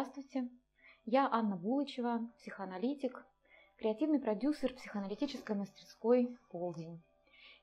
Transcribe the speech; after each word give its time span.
Здравствуйте, 0.00 0.48
я 1.04 1.28
Анна 1.30 1.56
Булычева, 1.56 2.26
психоаналитик, 2.38 3.22
креативный 3.76 4.18
продюсер 4.18 4.72
психоаналитической 4.72 5.54
мастерской 5.54 6.38
«Полдень». 6.50 7.02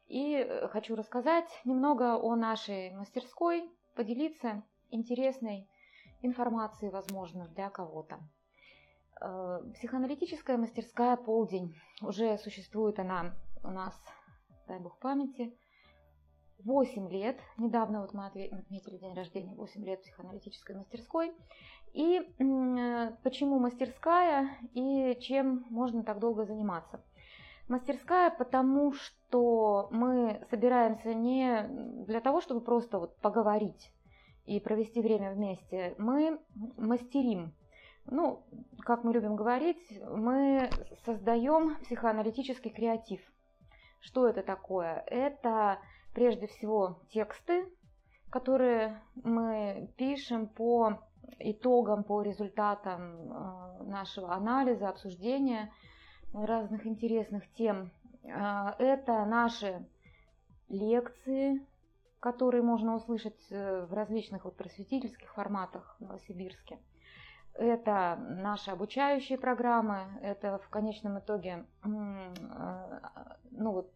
И 0.05 0.35
э, 0.35 0.67
хочу 0.67 0.95
рассказать 0.95 1.49
немного 1.65 2.15
о 2.15 2.35
нашей 2.35 2.91
мастерской, 2.91 3.67
поделиться 3.95 4.61
интересной 4.91 5.67
информацией, 6.21 6.91
возможно, 6.91 7.47
для 7.47 7.71
кого-то. 7.71 8.19
Э, 9.19 9.63
психоаналитическая 9.73 10.57
мастерская 10.57 11.17
«Полдень». 11.17 11.75
Уже 12.03 12.37
существует 12.37 12.99
она 12.99 13.33
у 13.63 13.69
нас, 13.69 13.99
дай 14.67 14.79
бог 14.79 14.99
памяти, 14.99 15.57
8 16.59 17.09
лет. 17.09 17.39
Недавно 17.57 18.01
вот 18.01 18.13
мы 18.13 18.27
отметили 18.27 18.97
день 18.97 19.13
рождения 19.13 19.55
8 19.55 19.83
лет 19.85 20.01
психоаналитической 20.01 20.75
мастерской. 20.75 21.33
И 21.97 22.19
почему 23.23 23.57
мастерская 23.57 24.51
и 24.75 25.17
чем 25.19 25.65
можно 25.71 26.03
так 26.03 26.19
долго 26.19 26.45
заниматься? 26.45 27.03
Мастерская, 27.67 28.29
потому 28.29 28.93
что 28.93 29.87
мы 29.89 30.45
собираемся 30.51 31.15
не 31.15 31.67
для 32.05 32.21
того, 32.21 32.39
чтобы 32.39 32.61
просто 32.61 32.99
вот 32.99 33.17
поговорить 33.17 33.91
и 34.45 34.59
провести 34.59 35.01
время 35.01 35.33
вместе. 35.33 35.95
Мы 35.97 36.39
мастерим. 36.77 37.55
Ну, 38.05 38.43
как 38.81 39.03
мы 39.03 39.11
любим 39.11 39.35
говорить, 39.35 39.99
мы 40.07 40.69
создаем 41.03 41.77
психоаналитический 41.77 42.69
креатив. 42.69 43.21
Что 44.01 44.27
это 44.27 44.43
такое? 44.43 45.03
Это 45.07 45.79
прежде 46.13 46.45
всего 46.45 46.99
тексты, 47.09 47.65
которые 48.29 49.01
мы 49.15 49.89
пишем 49.97 50.47
по 50.47 50.99
итогам, 51.39 52.03
по 52.03 52.21
результатам 52.21 53.31
э, 53.31 53.83
нашего 53.83 54.33
анализа, 54.33 54.89
обсуждения 54.89 55.71
разных 56.33 56.85
интересных 56.85 57.51
тем. 57.53 57.91
Э, 58.23 58.73
это 58.79 59.25
наши 59.25 59.85
лекции, 60.69 61.65
которые 62.19 62.63
можно 62.63 62.95
услышать 62.95 63.39
э, 63.49 63.85
в 63.85 63.93
различных 63.93 64.45
вот 64.45 64.55
просветительских 64.55 65.33
форматах 65.33 65.95
в 65.99 66.03
Новосибирске. 66.03 66.79
Это 67.53 68.17
наши 68.19 68.69
обучающие 68.69 69.37
программы, 69.37 70.05
это 70.21 70.59
в 70.59 70.69
конечном 70.69 71.17
итоге 71.17 71.65
ну 71.83 73.71
вот, 73.71 73.91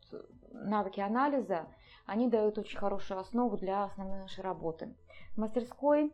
навыки 0.52 1.00
анализа, 1.00 1.68
они 2.08 2.28
дают 2.28 2.58
очень 2.58 2.80
хорошую 2.80 3.20
основу 3.20 3.58
для 3.58 3.84
основной 3.84 4.22
нашей 4.22 4.42
работы. 4.44 4.96
В 5.36 5.38
мастерской 5.38 6.12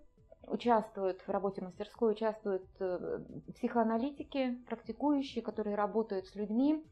участвуют, 0.47 1.21
в 1.21 1.29
работе 1.29 1.61
мастерской 1.61 2.13
участвуют 2.13 2.65
э, 2.79 3.19
психоаналитики, 3.55 4.57
практикующие, 4.67 5.43
которые 5.43 5.75
работают 5.75 6.27
с 6.27 6.35
людьми, 6.35 6.83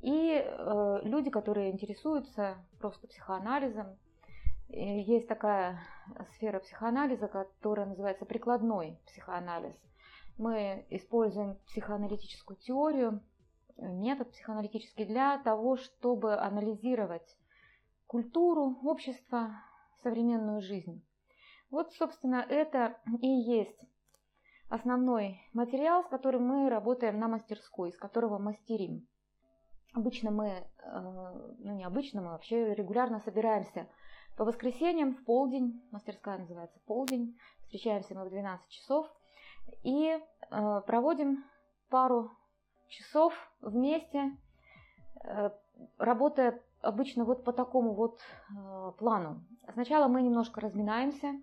и 0.00 0.42
э, 0.42 1.00
люди, 1.02 1.30
которые 1.30 1.70
интересуются 1.70 2.56
просто 2.78 3.06
психоанализом. 3.06 3.96
Есть 4.68 5.26
такая 5.26 5.80
сфера 6.34 6.60
психоанализа, 6.60 7.28
которая 7.28 7.86
называется 7.86 8.24
прикладной 8.24 8.98
психоанализ. 9.06 9.74
Мы 10.38 10.86
используем 10.90 11.56
психоаналитическую 11.66 12.56
теорию, 12.56 13.20
метод 13.76 14.30
психоаналитический 14.30 15.04
для 15.04 15.38
того, 15.38 15.76
чтобы 15.76 16.38
анализировать 16.38 17.36
культуру, 18.06 18.78
общество, 18.82 19.50
современную 20.02 20.60
жизнь. 20.62 21.02
Вот, 21.70 21.92
собственно, 21.92 22.44
это 22.48 22.96
и 23.20 23.28
есть 23.28 23.78
основной 24.68 25.40
материал, 25.52 26.04
с 26.04 26.08
которым 26.08 26.46
мы 26.46 26.70
работаем 26.70 27.18
на 27.18 27.28
мастерской, 27.28 27.92
с 27.92 27.96
которого 27.96 28.38
мастерим. 28.38 29.06
Обычно 29.92 30.30
мы, 30.30 30.46
э, 30.48 30.64
ну 31.58 31.74
не 31.74 31.84
обычно, 31.84 32.22
мы 32.22 32.28
вообще 32.28 32.74
регулярно 32.74 33.20
собираемся 33.20 33.88
по 34.36 34.44
воскресеньям 34.44 35.14
в 35.14 35.24
полдень, 35.24 35.82
мастерская 35.90 36.38
называется 36.38 36.78
полдень, 36.86 37.36
встречаемся 37.62 38.14
мы 38.14 38.24
в 38.24 38.30
12 38.30 38.68
часов 38.68 39.06
и 39.82 40.08
э, 40.08 40.80
проводим 40.86 41.44
пару 41.88 42.30
часов 42.88 43.34
вместе, 43.60 44.36
э, 45.24 45.50
работая 45.98 46.62
обычно 46.80 47.24
вот 47.24 47.44
по 47.44 47.52
такому 47.52 47.94
вот 47.94 48.20
плану. 48.98 49.44
Сначала 49.72 50.08
мы 50.08 50.22
немножко 50.22 50.60
разминаемся. 50.60 51.34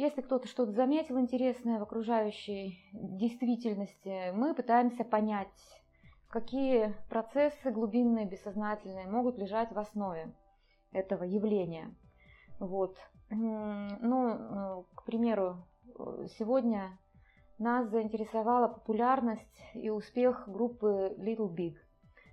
Если 0.00 0.22
кто-то 0.22 0.48
что-то 0.48 0.72
заметил 0.72 1.18
интересное 1.20 1.78
в 1.78 1.82
окружающей 1.82 2.88
действительности, 2.94 4.32
мы 4.32 4.54
пытаемся 4.54 5.04
понять, 5.04 5.52
какие 6.30 6.94
процессы 7.10 7.70
глубинные, 7.70 8.24
бессознательные 8.24 9.06
могут 9.06 9.36
лежать 9.36 9.70
в 9.72 9.78
основе 9.78 10.32
этого 10.90 11.24
явления. 11.24 11.94
Вот. 12.58 12.96
Ну, 13.28 14.30
э, 14.30 14.84
к 14.94 15.04
примеру, 15.04 15.58
сегодня 16.38 16.98
нас 17.58 17.86
заинтересовала 17.90 18.68
популярность 18.68 19.62
и 19.74 19.90
успех 19.90 20.48
группы 20.48 21.14
Little 21.18 21.54
Big– 21.54 21.76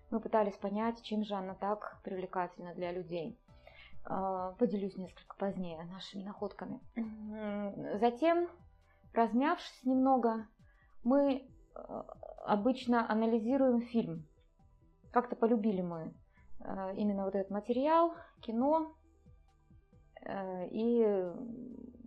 мы 0.09 0.21
пытались 0.21 0.55
понять, 0.55 1.01
чем 1.03 1.25
же 1.25 1.35
она 1.35 1.53
так 1.53 1.99
привлекательна 2.03 2.73
для 2.73 2.93
людей. 2.93 3.37
А, 4.09 4.53
поделюсь 4.53 4.95
несколько 4.95 5.35
позднее 5.35 5.83
нашими 5.83 6.23
находками. 6.23 6.79
Затем, 7.99 8.47
размявшись 9.13 9.83
немного, 9.83 10.47
мы 11.03 11.45
а, 11.75 12.05
обычно 12.45 13.09
анализируем 13.09 13.81
фильм. 13.81 14.25
Как-то 15.11 15.35
полюбили 15.35 15.81
мы 15.81 16.13
а, 16.61 16.93
именно 16.93 17.25
вот 17.25 17.35
этот 17.35 17.51
материал, 17.51 18.13
кино, 18.41 18.95
и 20.71 21.31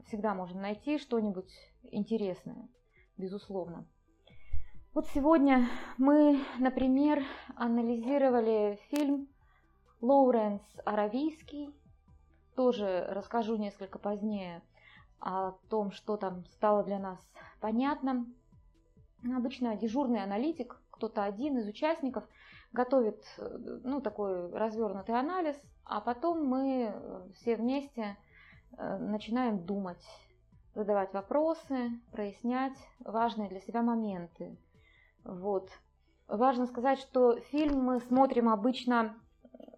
всегда 0.06 0.34
можно 0.34 0.60
найти 0.60 0.98
что-нибудь 0.98 1.50
интересное, 1.84 2.68
безусловно. 3.16 3.86
Вот 4.92 5.06
сегодня 5.14 5.68
мы, 5.96 6.38
например, 6.58 7.22
анализировали 7.56 8.78
фильм 8.90 9.28
Лоуренс 10.00 10.62
Аравийский. 10.84 11.74
Тоже 12.60 13.06
расскажу 13.08 13.56
несколько 13.56 13.98
позднее 13.98 14.60
о 15.18 15.52
том, 15.70 15.92
что 15.92 16.18
там 16.18 16.44
стало 16.56 16.84
для 16.84 16.98
нас 16.98 17.18
понятно. 17.58 18.26
Обычно 19.24 19.76
дежурный 19.76 20.22
аналитик, 20.22 20.78
кто-то 20.90 21.24
один 21.24 21.56
из 21.56 21.66
участников, 21.66 22.22
готовит 22.72 23.24
ну, 23.82 24.02
такой 24.02 24.50
развернутый 24.52 25.18
анализ, 25.18 25.56
а 25.86 26.02
потом 26.02 26.44
мы 26.44 26.94
все 27.36 27.56
вместе 27.56 28.18
э, 28.76 28.98
начинаем 28.98 29.64
думать, 29.64 30.04
задавать 30.74 31.14
вопросы, 31.14 31.90
прояснять 32.12 32.76
важные 32.98 33.48
для 33.48 33.60
себя 33.60 33.80
моменты– 33.80 34.58
вот. 35.24 35.70
Важно 36.28 36.66
сказать, 36.66 36.98
что 36.98 37.40
фильм 37.40 37.82
мы 37.84 38.00
смотрим 38.00 38.48
обычно 38.48 39.16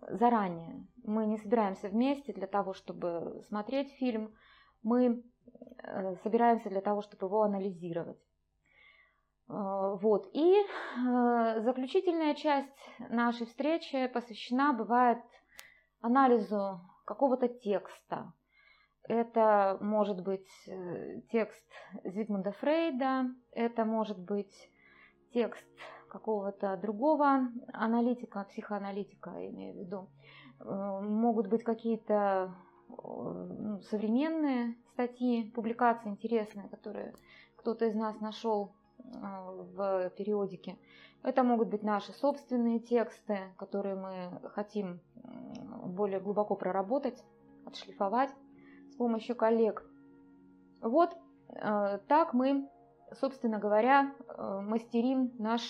заранее. 0.08 0.86
Мы 1.04 1.26
не 1.26 1.38
собираемся 1.38 1.88
вместе 1.88 2.32
для 2.32 2.46
того, 2.46 2.74
чтобы 2.74 3.42
смотреть 3.48 3.92
фильм. 3.92 4.34
Мы 4.82 5.22
э, 5.82 6.14
собираемся 6.22 6.68
для 6.68 6.80
того, 6.80 7.02
чтобы 7.02 7.26
его 7.26 7.42
анализировать. 7.42 8.18
Э, 9.48 9.96
вот. 10.00 10.28
И 10.32 10.54
э, 10.54 11.60
заключительная 11.60 12.34
часть 12.34 12.90
нашей 12.98 13.46
встречи 13.46 14.06
посвящена 14.08 14.72
бывает 14.72 15.18
анализу 16.00 16.80
какого-то 17.04 17.48
текста. 17.48 18.32
Это 19.08 19.78
может 19.80 20.22
быть 20.22 20.48
текст 21.32 21.66
Зигмунда 22.04 22.52
Фрейда, 22.52 23.34
это 23.50 23.84
может 23.84 24.16
быть 24.16 24.54
текст 25.32 25.66
какого-то 26.12 26.76
другого 26.76 27.48
аналитика, 27.72 28.44
психоаналитика, 28.50 29.30
имею 29.48 29.74
в 29.74 29.78
виду. 29.78 30.08
Э, 30.60 31.00
могут 31.00 31.46
быть 31.46 31.64
какие-то 31.64 32.54
э, 32.90 32.92
ну, 32.94 33.80
современные 33.80 34.76
статьи, 34.92 35.50
публикации 35.54 36.10
интересные, 36.10 36.68
которые 36.68 37.14
кто-то 37.56 37.86
из 37.86 37.94
нас 37.94 38.20
нашел 38.20 38.72
э, 38.98 39.02
в 39.74 40.10
периодике. 40.10 40.76
Это 41.22 41.42
могут 41.42 41.68
быть 41.68 41.82
наши 41.82 42.12
собственные 42.12 42.80
тексты, 42.80 43.38
которые 43.56 43.94
мы 43.94 44.50
хотим 44.50 45.00
более 45.86 46.20
глубоко 46.20 46.56
проработать, 46.56 47.24
отшлифовать 47.64 48.30
с 48.90 48.96
помощью 48.96 49.36
коллег. 49.36 49.88
Вот 50.80 51.16
так 52.08 52.34
мы 52.34 52.68
собственно 53.20 53.58
говоря, 53.58 54.14
мастерим 54.38 55.32
наш 55.38 55.62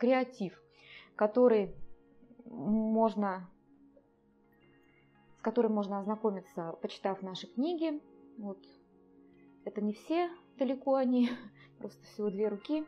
креатив, 0.00 0.60
который 1.14 1.74
можно, 2.46 3.48
с 5.38 5.42
которым 5.42 5.74
можно 5.74 5.98
ознакомиться, 5.98 6.72
почитав 6.80 7.22
наши 7.22 7.46
книги. 7.46 8.00
Вот. 8.38 8.58
Это 9.64 9.82
не 9.82 9.92
все, 9.92 10.30
далеко 10.58 10.94
они, 10.94 11.30
просто 11.78 12.02
всего 12.06 12.30
две 12.30 12.48
руки, 12.48 12.86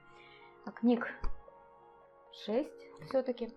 а 0.65 0.73
книг 0.73 1.07
шесть 2.45 2.89
все-таки. 3.09 3.51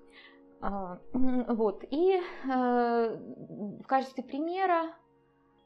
А, 0.62 1.00
вот, 1.14 1.84
и 1.90 2.20
э, 2.20 3.18
в 3.80 3.88
качестве 3.88 4.24
примера 4.24 4.94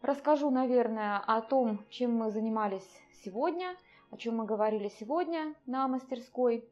расскажу, 0.01 0.51
наверное, 0.51 1.17
о 1.17 1.41
том, 1.41 1.85
чем 1.89 2.15
мы 2.15 2.29
занимались 2.29 2.87
сегодня, 3.23 3.75
о 4.11 4.17
чем 4.17 4.37
мы 4.37 4.45
говорили 4.45 4.89
сегодня 4.99 5.55
на 5.65 5.87
мастерской. 5.87 6.69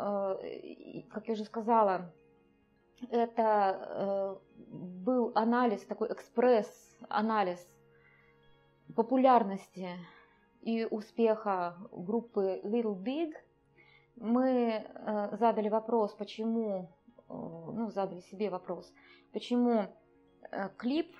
Э, 0.00 1.02
как 1.10 1.28
я 1.28 1.34
уже 1.34 1.44
сказала, 1.44 2.10
это 3.10 3.78
э, 3.82 4.36
был 4.66 5.32
анализ, 5.34 5.84
такой 5.84 6.12
экспресс-анализ 6.12 7.66
популярности 8.96 9.90
и 10.62 10.86
успеха 10.90 11.76
группы 11.92 12.60
Little 12.64 12.96
Big. 12.96 13.32
Мы 14.16 14.84
э, 14.84 15.36
задали 15.36 15.68
вопрос, 15.68 16.14
почему, 16.14 16.90
ну, 17.28 17.90
задали 17.90 18.20
себе 18.20 18.50
вопрос, 18.50 18.92
почему 19.32 19.86
клип, 20.78 21.14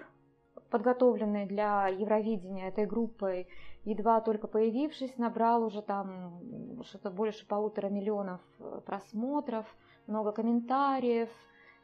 подготовленный 0.70 1.46
для 1.46 1.88
Евровидения 1.88 2.68
этой 2.68 2.86
группой, 2.86 3.46
едва 3.84 4.20
только 4.20 4.46
появившись, 4.46 5.16
набрал 5.18 5.64
уже 5.64 5.82
там 5.82 6.82
что-то 6.84 7.10
больше 7.10 7.46
полутора 7.46 7.88
миллионов 7.88 8.40
просмотров, 8.84 9.66
много 10.06 10.32
комментариев– 10.32 11.30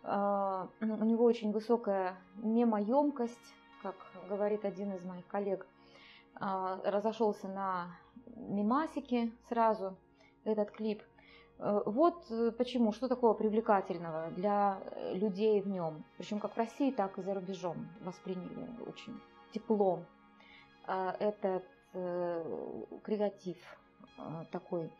а, 0.09 0.69
у 0.81 1.05
него 1.05 1.25
очень 1.25 1.51
высокая 1.51 2.17
мемоемкость, 2.37 3.55
как 3.83 3.97
говорит 4.29 4.65
один 4.65 4.93
из 4.93 5.05
моих 5.05 5.27
коллег, 5.27 5.67
а, 6.37 6.81
разошелся 6.85 7.49
на 7.49 7.89
мемасики 8.37 9.33
сразу 9.49 9.97
этот 10.45 10.71
клип. 10.71 11.03
Э, 11.59 11.83
вот 11.87 12.31
э, 12.31 12.53
почему, 12.53 12.93
что 12.93 13.09
такого 13.09 13.33
привлекательного 13.33 14.31
для 14.31 14.79
людей 15.13 15.61
в 15.61 15.69
нем, 15.69 16.05
причем 16.19 16.39
как 16.39 16.53
в 16.53 16.59
России, 16.59 16.93
так 16.93 17.19
и 17.19 17.23
за 17.23 17.35
рубежом 17.35 17.89
восприняли 18.03 18.69
очень 18.87 19.19
тепло. 19.53 20.05
Этот 20.87 21.45
э, 21.45 21.63
креатив 23.03 23.57
такой. 24.51 24.91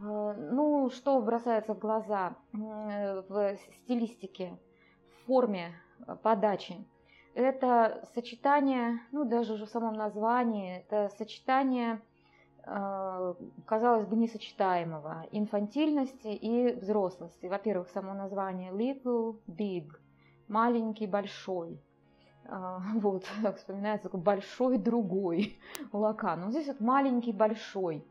Э, 0.00 0.34
ну, 0.50 0.90
что 0.90 1.20
бросается 1.20 1.74
в 1.74 1.78
глаза 1.78 2.36
в 2.52 3.56
стилистике, 3.82 4.58
в 5.10 5.26
форме 5.26 5.72
э, 6.06 6.16
подачи? 6.22 6.84
Это 7.34 8.06
сочетание, 8.14 9.00
ну 9.10 9.24
даже 9.24 9.54
уже 9.54 9.64
в 9.64 9.70
самом 9.70 9.94
названии, 9.94 10.78
это 10.78 11.08
сочетание, 11.16 12.00
э, 12.64 13.34
казалось 13.66 14.06
бы, 14.06 14.16
несочетаемого 14.16 15.26
инфантильности 15.30 16.28
и 16.28 16.74
взрослости. 16.74 17.46
Во-первых, 17.46 17.88
само 17.90 18.14
название 18.14 18.72
little, 18.72 19.40
big, 19.46 19.88
маленький, 20.48 21.06
большой. 21.06 21.80
Вот, 22.94 23.24
вспоминается 23.56 24.04
такой 24.04 24.20
большой 24.20 24.78
другой 24.78 25.58
лакан. 25.92 26.40
Но 26.40 26.50
здесь 26.50 26.66
вот 26.66 26.80
маленький, 26.80 27.32
большой. 27.32 28.04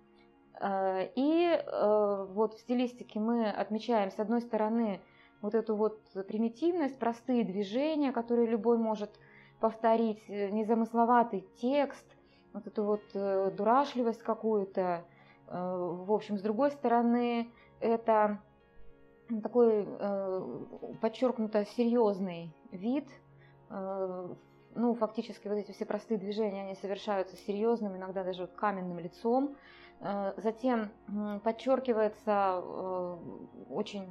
Э, 0.62 1.10
и 1.16 1.48
э, 1.48 2.28
вот 2.30 2.54
в 2.54 2.60
стилистике 2.60 3.20
мы 3.20 3.50
отмечаем, 3.50 4.12
с 4.12 4.20
одной 4.20 4.42
стороны, 4.42 5.02
вот 5.42 5.56
эту 5.56 5.76
вот 5.76 6.00
примитивность, 6.28 7.00
простые 7.00 7.44
движения, 7.44 8.12
которые 8.12 8.48
любой 8.48 8.78
может 8.78 9.12
повторить, 9.60 10.24
э, 10.28 10.50
незамысловатый 10.50 11.48
текст, 11.58 12.06
вот 12.54 12.68
эту 12.68 12.84
вот 12.84 13.56
дурашливость 13.56 14.22
какую-то. 14.24 15.06
В 15.48 16.12
общем, 16.12 16.38
с 16.38 16.42
другой 16.42 16.72
стороны, 16.72 17.50
это 17.80 18.42
такой 19.42 19.88
подчеркнуто 21.00 21.66
серьезный 21.66 22.54
вид. 22.72 23.08
Ну, 24.74 24.94
фактически 24.96 25.48
вот 25.48 25.56
эти 25.56 25.72
все 25.74 25.86
простые 25.86 26.18
движения, 26.18 26.62
они 26.64 26.76
совершаются 26.76 27.36
серьезным, 27.36 27.98
иногда 27.98 28.24
даже 28.24 28.48
каменным 28.48 29.00
лицом. 29.00 29.58
Э, 30.00 30.34
затем 30.38 30.92
подчеркивается 31.44 32.62
э, 32.64 33.18
очень 33.70 34.08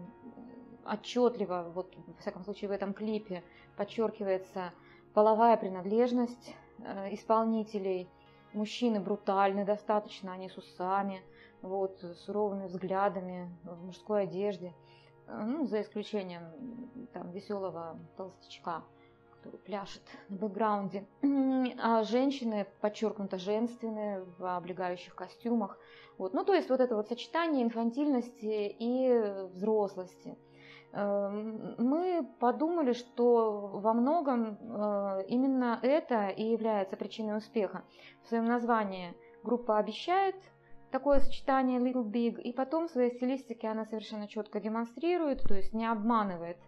отчетливо, 0.84 1.70
вот 1.74 1.94
во 1.96 2.14
всяком 2.20 2.44
случае 2.44 2.68
в 2.68 2.72
этом 2.72 2.92
клипе, 2.92 3.42
подчеркивается 3.76 4.72
половая 5.14 5.56
принадлежность 5.56 6.54
э, 6.78 7.14
исполнителей. 7.14 8.08
Мужчины 8.52 9.00
брутальны 9.00 9.64
достаточно, 9.64 10.32
они 10.32 10.50
с 10.50 10.58
усами, 10.58 11.22
вот, 11.62 11.98
суровыми 12.24 12.66
взглядами, 12.66 13.50
в 13.64 13.86
мужской 13.86 14.24
одежде, 14.24 14.74
ну, 15.28 15.64
за 15.66 15.82
исключением 15.82 16.42
там 17.12 17.30
веселого 17.30 17.96
толстячка 18.16 18.82
который 19.40 19.58
пляшет 19.58 20.02
на 20.28 20.36
бэкграунде. 20.36 21.06
А 21.82 22.02
женщины 22.02 22.66
подчеркнуто 22.80 23.38
женственные 23.38 24.24
в 24.38 24.56
облегающих 24.56 25.14
костюмах. 25.14 25.78
Вот. 26.18 26.34
Ну, 26.34 26.44
то 26.44 26.54
есть 26.54 26.68
вот 26.68 26.80
это 26.80 26.94
вот 26.96 27.08
сочетание 27.08 27.64
инфантильности 27.64 28.74
и 28.78 29.48
взрослости. 29.54 30.36
Эм, 30.92 31.76
мы 31.78 32.28
подумали, 32.40 32.92
что 32.92 33.68
во 33.74 33.94
многом 33.94 34.58
э, 34.60 35.24
именно 35.28 35.78
это 35.82 36.28
и 36.28 36.42
является 36.42 36.96
причиной 36.96 37.38
успеха. 37.38 37.84
В 38.24 38.28
своем 38.28 38.44
названии 38.44 39.14
группа 39.42 39.78
обещает 39.78 40.34
такое 40.90 41.20
сочетание 41.20 41.80
Little 41.80 42.04
Big, 42.04 42.40
и 42.40 42.52
потом 42.52 42.88
в 42.88 42.90
своей 42.90 43.14
стилистике 43.14 43.68
она 43.68 43.84
совершенно 43.84 44.26
четко 44.26 44.60
демонстрирует, 44.60 45.42
то 45.42 45.54
есть 45.54 45.72
не 45.72 45.86
обманывает 45.86 46.58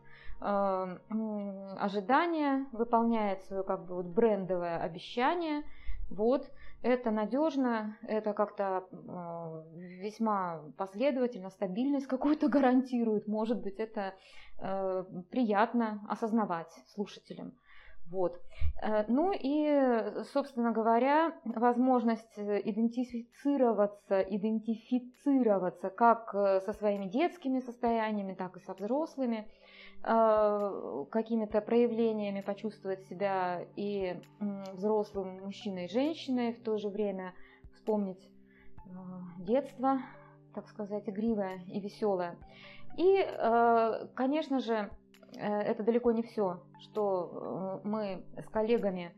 ожидания, 1.78 2.66
выполняет 2.72 3.42
свое 3.44 3.62
как 3.62 3.86
бы 3.86 3.96
вот 3.96 4.06
брендовое 4.06 4.78
обещание. 4.78 5.62
Вот, 6.10 6.50
это 6.82 7.10
надежно, 7.10 7.96
это 8.02 8.34
как-то 8.34 8.84
э, 8.90 9.78
весьма 9.78 10.62
последовательно, 10.76 11.48
стабильность 11.48 12.06
какую-то 12.06 12.48
гарантирует. 12.50 13.28
Может 13.28 13.62
быть, 13.62 13.78
это 13.78 14.14
э, 14.58 15.04
приятно 15.30 16.04
осознавать 16.08 16.72
слушателям. 16.94 17.54
Вот. 18.12 18.40
Э, 18.82 19.04
ну 19.08 19.32
и, 19.34 20.22
собственно 20.32 20.70
говоря, 20.70 21.34
возможность 21.44 22.38
идентифицироваться, 22.38 24.20
идентифицироваться 24.20 25.90
как 25.90 26.30
со 26.32 26.72
своими 26.72 27.06
детскими 27.06 27.58
состояниями, 27.58 28.34
так 28.34 28.56
и 28.56 28.60
со 28.60 28.74
взрослыми– 28.74 29.48
а, 30.04 31.04
какими-то 31.10 31.60
проявлениями 31.60 32.40
почувствовать 32.40 33.04
себя 33.06 33.64
и 33.76 34.20
взрослым 34.72 35.44
мужчиной 35.44 35.84
и 35.84 35.88
женщиной, 35.88 36.54
в 36.54 36.62
то 36.62 36.76
же 36.76 36.88
время 36.88 37.34
вспомнить 37.72 38.28
детство, 39.38 40.00
так 40.54 40.68
сказать, 40.68 41.08
игривое 41.08 41.62
и 41.68 41.78
веселое. 41.80 42.36
И, 42.98 43.24
конечно 44.14 44.60
же, 44.60 44.74
э, 44.74 44.88
это 45.36 45.82
далеко 45.82 46.12
не 46.12 46.22
все, 46.22 46.62
что 46.80 47.80
э, 47.84 47.88
мы 47.88 48.24
с 48.36 48.46
коллегами 48.48 49.12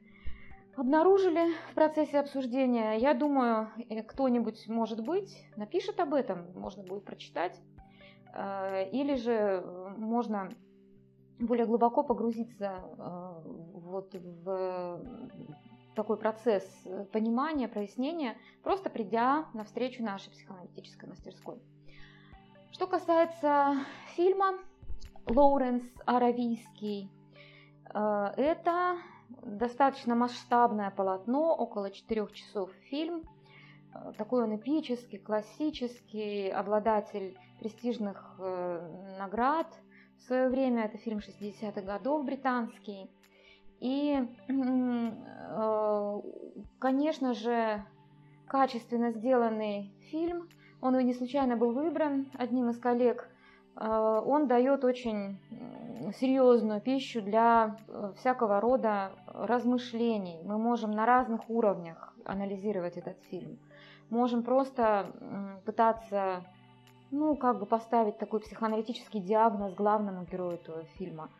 обнаружили 0.76 1.52
в 1.70 1.74
процессе 1.74 2.18
обсуждения. 2.18 2.94
Я 2.94 3.14
думаю, 3.14 3.68
э, 3.88 4.02
кто-нибудь, 4.02 4.68
может 4.68 5.04
быть, 5.04 5.44
напишет 5.56 6.00
об 6.00 6.14
этом, 6.14 6.52
можно 6.54 6.82
будет 6.82 7.04
прочитать. 7.04 7.60
Или 8.90 9.14
же 9.14 9.62
можно 9.96 10.50
более 11.38 11.66
глубоко 11.66 12.02
погрузиться 12.02 12.80
э, 12.98 13.42
вот 13.74 14.12
в 14.14 15.00
такой 15.94 16.16
процесс 16.16 16.64
понимания, 17.12 17.68
прояснения, 17.68 18.36
просто 18.64 18.90
придя 18.90 19.46
на 19.54 19.62
встречу 19.62 20.02
нашей 20.02 20.30
психоаналитической 20.30 21.08
мастерской. 21.08 21.62
Что 22.72 22.88
касается 22.88 23.76
фильма 24.16 24.58
Лоуренс 25.26 25.84
Аравийский, 26.06 27.10
э, 27.92 28.32
это 28.36 28.96
достаточно 29.42 30.14
масштабное 30.14 30.90
полотно, 30.90 31.54
около 31.54 31.90
4 31.90 32.28
часов 32.32 32.70
фильм. 32.90 33.22
Э, 33.94 34.12
такой 34.16 34.44
он 34.44 34.56
эпический, 34.56 35.18
классический, 35.18 36.50
обладатель 36.50 37.36
престижных 37.60 38.36
наград– 39.18 39.68
в 40.18 40.26
свое 40.26 40.48
время 40.48 40.84
это 40.84 40.96
фильм 40.98 41.18
60-х 41.18 41.82
годов 41.82 42.24
британский. 42.24 43.10
И, 43.80 44.18
э, 44.48 46.20
конечно 46.78 47.34
же, 47.34 47.84
качественно 48.46 49.10
сделанный 49.10 49.92
фильм, 50.10 50.48
он 50.80 50.96
не 50.98 51.12
случайно 51.12 51.56
был 51.56 51.72
выбран 51.72 52.30
одним 52.34 52.70
из 52.70 52.78
коллег, 52.78 53.28
э, 53.28 53.33
он 53.76 54.46
дает 54.46 54.84
очень 54.84 55.38
серьезную 56.12 56.80
пищу 56.80 57.22
для 57.22 57.76
э, 57.88 58.12
всякого 58.16 58.60
рода 58.60 59.12
размышлений. 59.26 60.40
Мы 60.44 60.58
можем 60.58 60.90
на 60.90 61.06
разных 61.06 61.48
уровнях 61.48 62.14
анализировать 62.24 62.96
этот 62.96 63.18
фильм. 63.30 63.58
можем 64.10 64.42
просто 64.42 65.60
пытаться, 65.64 66.44
ну, 67.10 67.36
как 67.36 67.58
бы 67.58 67.66
поставить 67.66 68.18
такой 68.18 68.40
психоаналитический 68.40 69.20
диагноз 69.20 69.74
главному 69.74 70.24
герою 70.24 70.52
этого 70.52 70.84
фильма, 70.96 71.30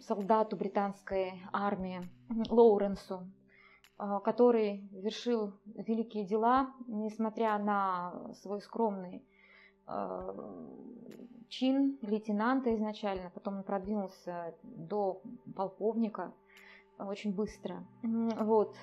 солдату 0.00 0.56
британской 0.56 1.34
армии 1.52 2.02
Лоуренсу, 2.50 3.22
а, 3.98 4.20
который 4.20 4.88
вершил 4.92 5.52
великие 5.64 6.24
дела, 6.24 6.72
несмотря 6.88 7.58
на 7.58 8.32
свой 8.42 8.60
скромный 8.60 9.18
а, 9.18 9.31
чин 11.48 11.98
лейтенанта 12.02 12.74
изначально, 12.74 13.30
потом 13.30 13.58
он 13.58 13.62
продвинулся 13.62 14.54
до 14.62 15.20
полковника 15.54 16.32
очень 16.98 17.34
быстро. 17.34 17.84
Вот. 18.02 18.74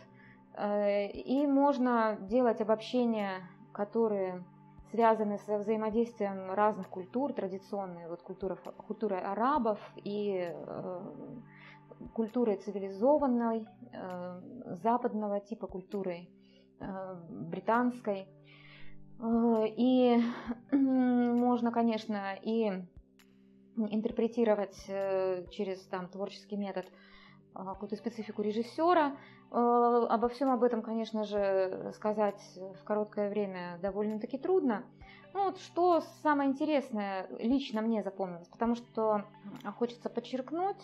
Э, 0.55 1.07
и 1.07 1.47
можно 1.47 2.17
делать 2.21 2.61
обобщения, 2.61 3.49
которые 3.71 4.43
связаны 4.91 5.37
со 5.39 5.57
взаимодействием 5.57 6.51
разных 6.51 6.89
культур, 6.89 7.33
традиционной 7.33 8.07
вот 8.07 8.21
культура, 8.21 8.55
культурой 8.55 9.21
арабов 9.21 9.79
и 10.03 10.51
э, 10.51 11.01
культурой 12.13 12.57
цивилизованной, 12.57 13.65
э, 13.93 14.41
западного 14.81 15.39
типа 15.39 15.67
культурой, 15.67 16.29
э, 16.79 17.15
британской. 17.29 18.27
Э, 19.19 19.65
и 19.67 20.21
можно, 20.71 21.71
конечно, 21.71 22.35
и 22.41 22.83
интерпретировать 23.77 24.75
через 25.51 25.79
там, 25.87 26.09
творческий 26.09 26.57
метод 26.57 26.85
какую-то 27.53 27.95
специфику 27.95 28.41
режиссера. 28.41 29.15
Обо 29.51 30.27
всем 30.27 30.51
об 30.51 30.63
этом, 30.63 30.81
конечно 30.81 31.23
же, 31.23 31.93
сказать 31.95 32.41
в 32.57 32.83
короткое 32.83 33.29
время 33.29 33.79
довольно-таки 33.81 34.37
трудно. 34.37 34.83
Ну 35.33 35.45
вот 35.45 35.59
что 35.59 36.01
самое 36.23 36.49
интересное 36.49 37.27
лично 37.39 37.81
мне 37.81 38.03
запомнилось, 38.03 38.47
потому 38.47 38.75
что 38.75 39.25
хочется 39.77 40.09
подчеркнуть, 40.09 40.81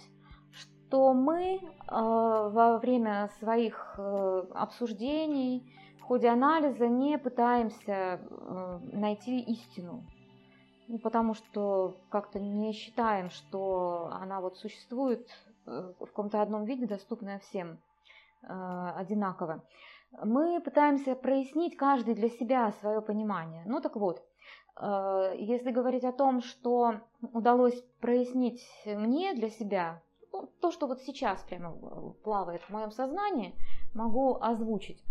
что 0.52 1.14
мы 1.14 1.60
э, 1.60 1.60
во 1.90 2.78
время 2.78 3.30
своих 3.40 3.96
э, 3.98 4.44
обсуждений, 4.54 5.74
ходе 6.08 6.30
анализа 6.30 6.88
не 6.88 7.18
пытаемся 7.18 8.20
э, 8.20 8.80
найти 8.94 9.40
истину, 9.40 10.04
ну, 10.88 11.00
потому 11.00 11.34
что 11.34 11.96
как-то 12.10 12.40
не 12.40 12.74
считаем, 12.74 13.30
что 13.30 14.10
она 14.12 14.40
вот 14.40 14.58
существует 14.58 15.28
в 15.66 16.06
каком-то 16.06 16.44
одном 16.44 16.66
виде, 16.66 16.86
доступная 16.86 17.40
всем 17.40 17.80
одинаково. 18.44 19.64
Мы 20.24 20.62
пытаемся 20.62 21.16
прояснить 21.16 21.76
каждый 21.76 22.14
для 22.14 22.30
себя 22.30 22.72
свое 22.74 23.02
понимание. 23.02 23.64
Ну 23.66 23.82
так 23.82 23.96
вот, 23.96 24.24
если 24.80 25.72
говорить 25.72 26.04
о 26.04 26.12
том, 26.12 26.42
что 26.42 27.02
удалось 27.34 27.82
прояснить 28.00 28.62
мне 28.86 29.34
для 29.34 29.50
себя, 29.50 30.04
то, 30.62 30.72
что 30.72 30.86
вот 30.86 31.02
сейчас 31.02 31.42
прямо 31.42 31.72
плавает 32.24 32.62
в 32.62 32.70
моем 32.70 32.92
сознании, 32.92 33.56
могу 33.96 34.38
озвучить. 34.40 35.04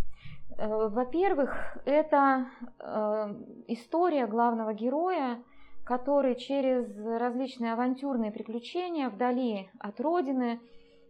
Э, 0.56 0.88
во-первых, 0.88 1.78
это 1.84 2.46
э, 2.78 3.34
история 3.68 4.26
главного 4.26 4.72
героя, 4.72 5.42
который 5.84 6.36
через 6.36 6.86
различные 6.98 7.72
авантюрные 7.72 8.32
приключения 8.32 9.08
вдали 9.08 9.70
от 9.78 10.00
родины 10.00 10.60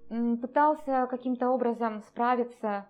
пытался 0.09 1.07
каким-то 1.09 1.51
образом 1.51 2.03
справиться 2.03 2.89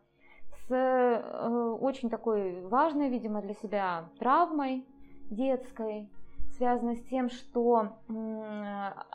с 0.67 0.73
э, 0.73 1.77
очень 1.81 2.11
такой 2.11 2.63
важной, 2.63 3.09
видимо, 3.09 3.43
для 3.43 3.55
себя 3.55 4.09
травмой 4.19 4.87
детской, 5.31 6.11
связано 6.57 6.95
с 6.95 7.03
тем, 7.05 7.31
что 7.31 7.97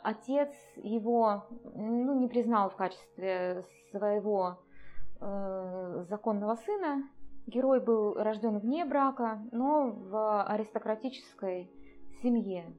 отец 0.02 0.50
его 0.76 1.46
ну, 1.74 2.18
не 2.18 2.28
признал 2.28 2.68
в 2.70 2.76
качестве 2.76 3.64
своего 3.90 4.58
законного 5.20 6.56
сына. 6.56 7.08
Герой 7.50 7.80
был 7.80 8.14
рожден 8.14 8.58
вне 8.58 8.84
брака, 8.84 9.42
но 9.50 9.90
в 9.90 10.44
аристократической 10.44 11.68
семье. 12.22 12.72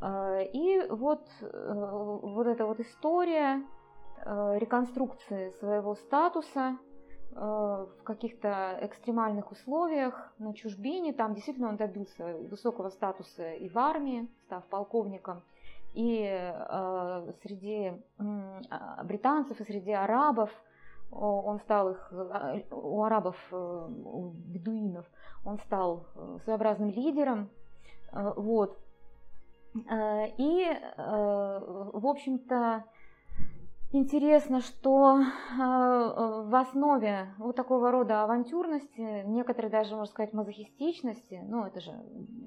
Э, 0.00 0.44
и 0.52 0.86
вот, 0.88 1.28
э, 1.42 2.18
вот 2.22 2.46
эта 2.46 2.64
вот 2.64 2.80
история 2.80 3.62
э, 4.24 4.58
реконструкции 4.58 5.50
своего 5.60 5.94
статуса– 5.94 6.78
в 7.32 8.02
каких-то 8.02 8.76
экстремальных 8.82 9.52
условиях 9.52 10.32
на 10.38 10.52
чужбине. 10.52 11.12
Там 11.12 11.34
действительно 11.34 11.68
он 11.68 11.76
добился 11.76 12.36
высокого 12.50 12.88
статуса 12.88 13.52
и 13.52 13.68
в 13.68 13.78
армии, 13.78 14.26
став 14.46 14.64
полковником, 14.66 15.42
и 15.94 16.52
среди 17.42 17.92
э, 18.18 19.04
британцев, 19.04 19.60
и 19.60 19.64
среди 19.64 19.92
арабов. 19.92 20.50
Он 21.10 21.60
стал 21.60 21.90
их, 21.90 22.12
э, 22.12 22.62
у 22.70 23.02
арабов, 23.02 23.36
у 23.52 24.30
бедуинов, 24.30 25.06
он 25.44 25.58
стал 25.60 26.06
своеобразным 26.44 26.90
лидером. 26.90 27.50
Вот. 28.12 28.78
И, 29.72 30.66
в 30.96 32.06
общем-то, 32.06 32.84
Интересно, 33.92 34.60
что 34.60 35.18
э, 35.18 35.24
в 35.56 36.54
основе 36.54 37.34
вот 37.38 37.56
такого 37.56 37.90
рода 37.90 38.22
авантюрности, 38.22 39.24
некоторые 39.26 39.68
даже, 39.68 39.96
можно 39.96 40.12
сказать, 40.12 40.32
мазохистичности, 40.32 41.42
ну 41.48 41.64
это 41.64 41.80
же 41.80 41.90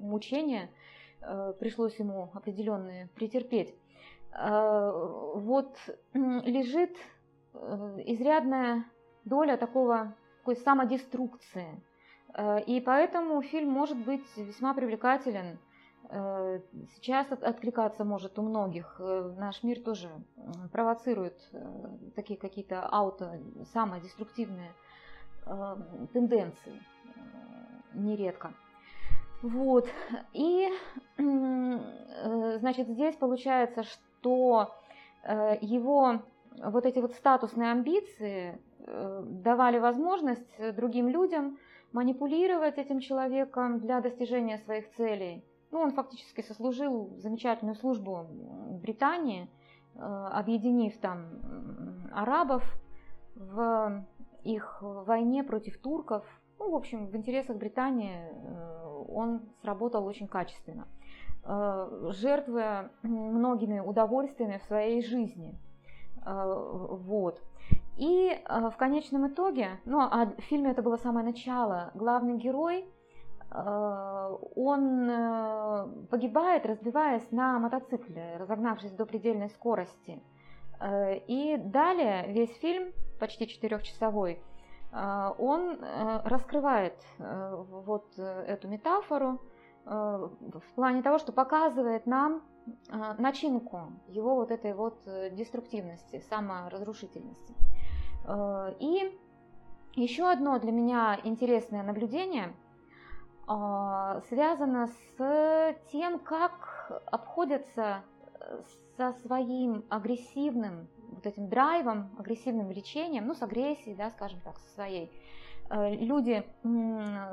мучение, 0.00 0.70
э, 1.20 1.52
пришлось 1.60 1.98
ему 1.98 2.30
определенные 2.32 3.10
претерпеть, 3.14 3.74
э, 4.32 4.92
вот 5.34 5.76
лежит 6.14 6.96
изрядная 7.54 8.84
доля 9.24 9.56
такого, 9.56 10.14
такой 10.40 10.56
самодеструкции. 10.56 11.82
И 12.66 12.82
поэтому 12.84 13.40
фильм 13.42 13.70
может 13.70 13.96
быть 13.96 14.24
весьма 14.36 14.74
привлекателен 14.74 15.58
Э, 16.10 16.60
сейчас 16.94 17.30
откликаться 17.32 18.04
может 18.04 18.38
у 18.38 18.42
многих. 18.42 18.96
Э, 18.98 19.34
наш 19.38 19.62
мир 19.62 19.80
тоже 19.80 20.10
провоцирует 20.72 21.36
э, 21.52 21.88
такие 22.14 22.38
какие-то 22.38 22.86
ауто, 22.86 23.40
самодеструктивные 23.72 24.72
тенденции 26.14 26.82
нередко. 27.92 28.54
Вот. 29.42 29.86
И, 30.32 30.70
значит, 31.18 32.88
здесь 32.88 33.14
получается, 33.16 33.82
что 33.82 34.74
его 35.60 36.22
вот 36.62 36.86
эти 36.86 36.98
вот 36.98 37.14
статусные 37.14 37.72
амбиции 37.72 38.60
давали 38.86 39.78
возможность 39.78 40.74
другим 40.76 41.08
людям 41.08 41.58
манипулировать 41.92 42.78
этим 42.78 43.00
человеком 43.00 43.78
для 43.80 44.00
достижения 44.00 44.58
своих 44.58 44.90
целей– 44.92 45.44
ну, 45.74 45.80
он 45.80 45.90
фактически 45.90 46.40
сослужил 46.40 47.16
замечательную 47.16 47.74
службу 47.74 48.28
Британии, 48.80 49.50
э, 49.96 49.98
объединив 49.98 50.96
там 50.98 51.26
арабов 52.12 52.62
в 53.34 54.06
их 54.44 54.78
войне 54.80 55.42
против 55.42 55.76
турков. 55.78 56.24
Ну, 56.60 56.70
в 56.70 56.76
общем, 56.76 57.08
в 57.08 57.16
интересах 57.16 57.56
Британии 57.56 58.14
э, 58.14 59.04
он 59.08 59.42
сработал 59.62 60.06
очень 60.06 60.28
качественно, 60.28 60.86
э, 61.42 62.10
жертвуя 62.12 62.92
многими 63.02 63.80
удовольствиями 63.80 64.58
в 64.58 64.66
своей 64.68 65.02
жизни. 65.02 65.58
Вот. 66.24 67.40
И 67.96 68.42
в 68.48 68.74
конечном 68.76 69.28
итоге, 69.28 69.78
ну 69.84 70.00
а 70.00 70.26
в 70.26 70.40
фильме 70.42 70.70
это 70.70 70.82
было 70.82 70.96
самое 70.96 71.24
начало, 71.24 71.90
главный 71.94 72.36
герой 72.36 72.86
Э, 73.54 74.36
он 74.56 75.08
э, 75.08 75.86
погибает, 76.10 76.66
разбиваясь 76.66 77.30
на 77.30 77.58
мотоцикле, 77.58 78.36
разогнавшись 78.38 78.90
до 78.92 79.06
предельной 79.06 79.48
скорости. 79.50 80.20
Э, 80.80 81.16
и 81.16 81.56
далее 81.56 82.26
весь 82.32 82.54
фильм, 82.58 82.92
почти 83.20 83.46
четырехчасовой, 83.46 84.42
он 85.38 85.80
раскрывает 86.24 86.94
вот 87.18 88.16
эту 88.16 88.68
метафору 88.68 89.40
в 89.84 90.62
плане 90.76 91.02
того, 91.02 91.18
что 91.18 91.32
показывает 91.32 92.06
нам 92.06 92.42
начинку 93.18 93.92
его 94.08 94.36
вот 94.36 94.50
этой 94.50 94.74
вот 94.74 94.98
деструктивности, 95.32 96.22
саморазрушительности. 96.28 97.54
И 98.80 99.18
еще 99.94 100.30
одно 100.30 100.58
для 100.58 100.72
меня 100.72 101.20
интересное 101.24 101.82
наблюдение– 101.82 102.54
а, 103.46 104.22
связано 104.28 104.88
с 104.88 105.76
тем, 105.92 106.18
как 106.18 107.02
обходятся 107.06 108.02
э, 108.40 108.62
со 108.96 109.12
своим 109.26 109.84
агрессивным 109.90 110.88
вот 111.10 111.26
этим 111.26 111.48
драйвом, 111.48 112.10
агрессивным 112.18 112.68
влечением, 112.68 113.26
ну, 113.26 113.34
с 113.34 113.42
агрессией, 113.42 113.94
да, 113.96 114.10
скажем 114.10 114.40
так, 114.40 114.58
со 114.58 114.68
своей, 114.74 115.12
люди 115.70 116.44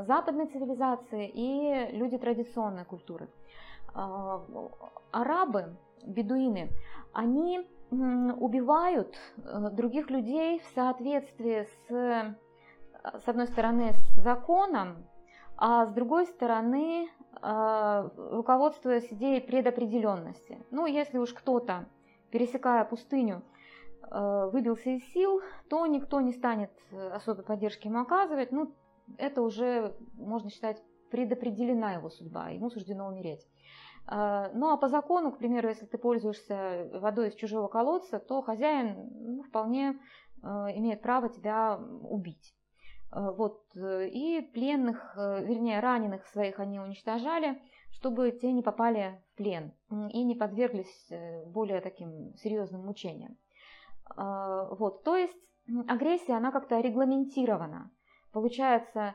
западной 0.07 0.47
цивилизации 0.47 1.29
и 1.33 1.97
люди 1.97 2.17
традиционной 2.17 2.85
культуры. 2.85 3.27
Арабы, 3.93 5.75
бедуины, 6.05 6.71
они 7.13 7.67
убивают 7.91 9.17
других 9.73 10.09
людей 10.09 10.59
в 10.59 10.67
соответствии 10.73 11.67
с, 11.87 12.37
с 13.19 13.27
одной 13.27 13.47
стороны, 13.47 13.91
с 13.93 14.21
законом, 14.21 15.05
а 15.57 15.85
с 15.85 15.91
другой 15.91 16.25
стороны, 16.27 17.09
руководствуясь 17.41 19.11
идеей 19.11 19.41
предопределенности. 19.41 20.63
Ну, 20.71 20.85
если 20.85 21.17
уж 21.17 21.33
кто-то, 21.33 21.85
пересекая 22.31 22.85
пустыню, 22.85 23.43
Э, 24.11 24.49
выбился 24.51 24.89
из 24.89 25.03
сил, 25.13 25.41
то 25.69 25.85
никто 25.85 26.19
не 26.19 26.33
станет 26.33 26.71
э, 26.91 27.11
особой 27.11 27.45
поддержки 27.45 27.87
ему 27.87 28.01
оказывать. 28.01 28.51
Ну, 28.51 28.73
это 29.17 29.41
уже, 29.41 29.95
можно 30.15 30.49
считать, 30.49 30.83
предопределена 31.09 31.93
его 31.93 32.09
судьба, 32.09 32.49
ему 32.49 32.69
суждено 32.69 33.07
умереть. 33.07 33.47
Э, 34.07 34.49
ну 34.53 34.71
а 34.71 34.77
по 34.77 34.87
закону, 34.87 35.31
к 35.31 35.37
примеру, 35.37 35.69
если 35.69 35.85
ты 35.85 35.97
пользуешься 35.97 36.89
водой 36.93 37.29
из 37.29 37.35
чужого 37.35 37.67
колодца, 37.67 38.19
то 38.19 38.41
хозяин 38.41 39.09
ну, 39.11 39.43
вполне 39.43 39.99
имеет 40.43 41.03
право 41.03 41.29
тебя 41.29 41.77
убить. 41.77 42.55
Вот, 43.11 43.61
и 43.75 44.41
пленных, 44.53 45.15
вернее, 45.15 45.81
раненых 45.81 46.25
своих 46.25 46.59
они 46.59 46.79
уничтожали, 46.79 47.61
чтобы 47.91 48.31
те 48.31 48.51
не 48.51 48.63
попали 48.63 49.21
в 49.27 49.37
плен 49.37 49.71
и 50.09 50.23
не 50.23 50.33
подверглись 50.33 51.11
более 51.45 51.79
таким 51.81 52.33
серьезным 52.37 52.83
мучениям. 52.87 53.37
А, 54.15 54.65
вот, 54.75 55.03
то 55.03 55.15
есть 55.15 55.37
агрессия, 55.87 56.33
она 56.33 56.51
как-то 56.51 56.79
регламентирована. 56.79 57.91
Получается, 58.31 58.99
э, 58.99 59.13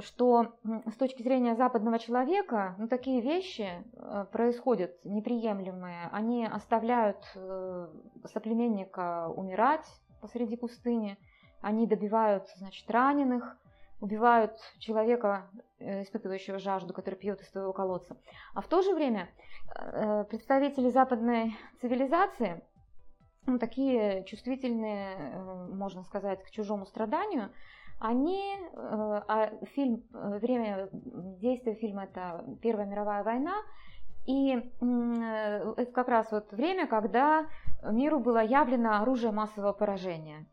что 0.00 0.54
с 0.64 0.96
точки 0.96 1.22
зрения 1.22 1.54
западного 1.54 1.98
человека, 1.98 2.74
ну, 2.78 2.88
такие 2.88 3.20
вещи 3.20 3.68
э, 3.94 4.26
происходят 4.32 4.92
неприемлемые. 5.04 6.08
Они 6.10 6.44
оставляют 6.44 7.18
э, 7.36 7.88
соплеменника 8.24 9.28
умирать 9.28 9.86
посреди 10.20 10.56
пустыни, 10.56 11.16
они 11.60 11.86
добивают, 11.86 12.48
значит, 12.56 12.90
раненых, 12.90 13.56
убивают 14.00 14.58
человека, 14.78 15.48
испытывающего 15.78 16.58
жажду, 16.58 16.92
который 16.92 17.14
пьет 17.14 17.40
из 17.40 17.50
своего 17.50 17.72
колодца. 17.72 18.16
А 18.54 18.60
в 18.60 18.66
то 18.66 18.82
же 18.82 18.94
время 18.94 19.28
представители 20.28 20.88
западной 20.88 21.56
цивилизации– 21.80 22.64
ну, 23.46 23.58
такие 23.58 24.24
чувствительные, 24.24 25.16
э, 25.16 25.66
можно 25.72 26.04
сказать, 26.04 26.42
к 26.44 26.50
чужому 26.50 26.86
страданию, 26.86 27.50
они, 28.02 28.42
э, 28.56 29.22
а 29.28 29.52
фильм, 29.74 30.02
э, 30.12 30.38
время 30.38 30.88
действия 30.92 31.74
фильма 31.74 32.04
это 32.04 32.44
Первая 32.60 32.86
мировая 32.86 33.22
война, 33.22 33.54
и 34.26 34.52
это 34.80 35.92
как 35.92 36.06
раз 36.06 36.30
вот 36.30 36.52
время, 36.52 36.86
когда 36.86 37.46
миру 37.82 38.20
было 38.20 38.40
явлено 38.40 39.02
оружие 39.02 39.32
массового 39.32 39.72
поражения. 39.72 40.46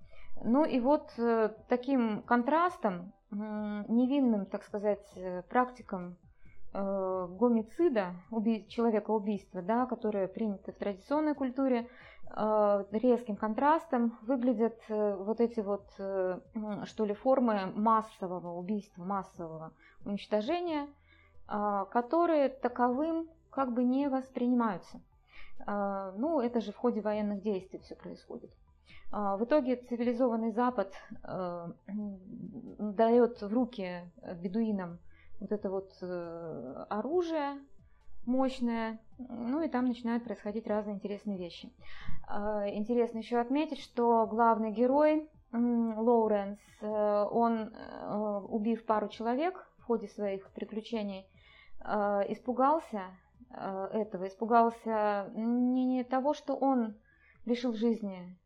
Ну 0.44 0.66
и 0.66 0.80
вот 0.80 1.12
таким 1.68 2.24
контрастом, 2.24 3.14
невинным, 3.30 4.48
так 4.48 4.64
сказать, 4.64 5.06
практикам 5.50 6.18
гомицида, 6.74 8.16
человека 8.70 9.12
убийства, 9.12 9.62
да, 9.62 9.86
которые 9.86 10.28
приняты 10.28 10.72
в 10.72 10.76
традиционной 10.78 11.36
культуре, 11.36 11.86
Э, 11.86 12.09
резким 12.36 13.36
контрастом 13.36 14.18
выглядят 14.22 14.80
э, 14.88 15.16
вот 15.16 15.42
эти 15.42 15.60
вот, 15.62 15.88
э, 15.98 16.40
что 16.86 17.06
ли, 17.06 17.14
формы 17.14 17.72
массового 17.76 18.58
убийства, 18.58 19.04
массового 19.04 19.74
уничтожения, 20.06 20.88
которые 21.48 22.50
таковым 22.50 23.28
как 23.50 23.74
бы 23.74 23.84
не 23.84 24.08
воспринимаются. 24.08 25.02
Ну, 25.66 26.40
это 26.42 26.62
же 26.62 26.72
в 26.72 26.78
ходе 26.78 27.02
военных 27.02 27.42
действий 27.42 27.80
все 27.80 27.96
происходит. 27.96 28.52
В 29.12 29.44
итоге 29.44 29.76
цивилизованный 29.76 30.52
Запад 30.52 30.94
дает 32.78 33.42
в 33.42 33.52
руки 33.52 34.04
бедуинам 34.36 35.00
вот 35.40 35.52
это 35.52 35.70
вот 35.72 35.92
оружие, 36.90 37.60
мощная, 38.30 39.00
ну 39.18 39.62
и 39.62 39.68
там 39.68 39.86
начинают 39.86 40.24
происходить 40.24 40.68
разные 40.68 40.96
интересные 40.96 41.38
вещи. 41.38 41.74
А, 42.28 42.70
интересно 42.70 43.18
еще 43.18 43.38
отметить, 43.38 43.80
что 43.80 44.26
главный 44.28 44.72
герой 44.72 45.28
Лоуренс, 45.52 46.60
э, 46.82 47.26
он, 47.32 47.74
э, 47.74 48.42
убив 48.50 48.86
пару 48.86 49.10
человек 49.10 49.68
в 49.80 49.84
ходе 49.84 50.08
своих 50.08 50.52
приключений, 50.52 51.26
э, 51.84 52.32
испугался 52.32 53.04
этого, 53.52 54.28
испугался 54.28 55.32
не 55.34 56.04
того, 56.04 56.36
что 56.36 56.56
он 56.56 56.96
лишил 57.46 57.74
жизни 57.74 58.38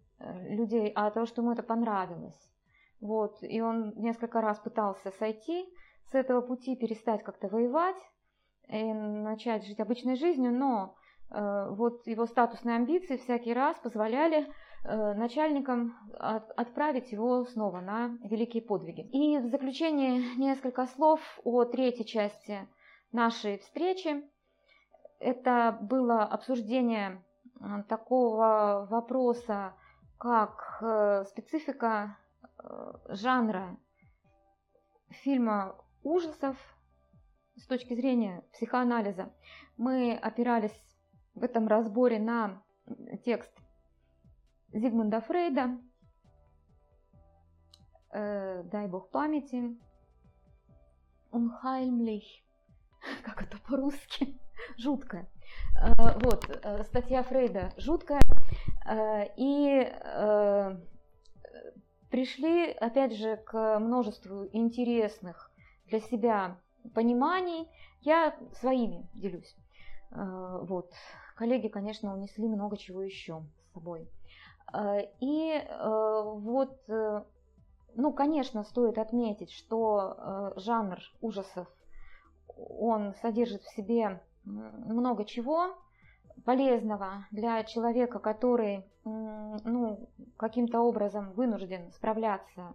людей, 0.47 0.93
а 0.95 1.11
того, 1.11 1.25
что 1.25 1.41
ему 1.41 1.51
это 1.51 1.61
понравилось. 1.61 2.39
Вот, 3.01 3.35
и 3.41 3.59
он 3.59 3.91
несколько 3.97 4.39
раз 4.39 4.59
пытался 4.59 5.11
сойти 5.19 5.67
с 6.09 6.15
этого 6.15 6.39
пути, 6.39 6.77
перестать 6.77 7.21
как-то 7.21 7.49
воевать, 7.49 7.97
и 8.69 8.93
начать 8.93 9.65
жить 9.65 9.79
обычной 9.79 10.15
жизнью, 10.15 10.51
но 10.51 10.95
э, 11.29 11.67
вот 11.71 12.05
его 12.07 12.25
статусные 12.25 12.77
амбиции 12.77 13.17
всякий 13.17 13.53
раз 13.53 13.77
позволяли 13.77 14.47
э, 14.83 15.13
начальникам 15.13 15.95
от, 16.19 16.49
отправить 16.51 17.11
его 17.11 17.45
снова 17.45 17.81
на 17.81 18.17
великие 18.23 18.63
подвиги. 18.63 19.01
И 19.11 19.37
в 19.37 19.47
заключение 19.47 20.35
несколько 20.37 20.85
слов 20.87 21.19
о 21.43 21.65
третьей 21.65 22.05
части 22.05 22.67
нашей 23.13 23.59
встречи. 23.59 24.23
Это 25.19 25.77
было 25.79 26.23
обсуждение 26.23 27.23
э, 27.61 27.83
такого 27.87 28.87
вопроса, 28.89 29.73
как 30.17 30.79
э, 30.81 31.23
специфика 31.29 32.17
э, 32.61 32.93
жанра 33.09 33.77
фильма 35.09 35.75
ужасов 36.03 36.57
с 37.55 37.65
точки 37.67 37.93
зрения 37.93 38.43
психоанализа, 38.53 39.31
мы 39.77 40.15
опирались 40.15 40.77
в 41.35 41.43
этом 41.43 41.67
разборе 41.67 42.19
на 42.19 42.63
текст 43.23 43.51
Зигмунда 44.71 45.21
Фрейда, 45.21 45.77
э, 48.11 48.63
дай 48.63 48.87
бог 48.87 49.09
памяти, 49.11 49.77
Unheimlich, 51.31 52.43
как 53.23 53.43
это 53.43 53.57
по-русски, 53.67 54.39
жуткая. 54.77 55.29
Э, 55.79 56.19
вот, 56.23 56.49
э, 56.49 56.83
статья 56.83 57.23
Фрейда 57.23 57.71
жуткая, 57.77 58.21
э, 58.85 59.27
и 59.37 59.87
э, 59.89 60.77
пришли, 62.09 62.71
опять 62.71 63.15
же, 63.15 63.37
к 63.37 63.79
множеству 63.79 64.47
интересных 64.53 65.51
для 65.85 65.99
себя 65.99 66.57
пониманий, 66.93 67.67
я 68.01 68.35
своими 68.59 69.07
делюсь. 69.13 69.55
Э, 70.11 70.59
вот. 70.61 70.91
Коллеги, 71.35 71.67
конечно, 71.67 72.13
унесли 72.13 72.47
много 72.47 72.77
чего 72.77 73.01
еще 73.01 73.43
с 73.69 73.73
собой. 73.73 74.07
Э, 74.73 75.01
и 75.19 75.51
э, 75.51 76.21
вот, 76.25 76.77
ну, 77.95 78.13
конечно, 78.13 78.63
стоит 78.63 78.97
отметить, 78.97 79.51
что 79.51 80.53
жанр 80.57 80.99
ужасов, 81.21 81.67
он 82.47 83.13
содержит 83.21 83.61
в 83.63 83.75
себе 83.75 84.21
много 84.43 85.25
чего 85.25 85.75
полезного 86.43 87.27
для 87.31 87.63
человека, 87.63 88.17
который, 88.19 88.83
ну, 89.05 90.09
каким-то 90.37 90.81
образом 90.81 91.33
вынужден 91.33 91.91
справляться 91.91 92.73